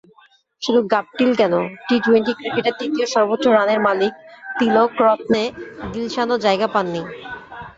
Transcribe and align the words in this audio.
শুধু 0.61 0.79
গাপটিল 0.93 1.31
কেন, 1.35 1.53
টি-টোয়েন্টি 1.87 2.33
ক্রিকেটের 2.39 2.75
তৃতীয় 2.79 3.07
সর্বোচ্চ 3.07 3.45
রানের 3.49 3.79
মালিক 3.87 4.13
তিলকরত্নে 4.57 5.43
দিলশানও 5.93 6.35
জায়গা 6.45 6.67
পাননি। 6.75 7.01